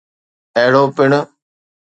اهڙو 0.59 0.83
پڻ 0.95 1.11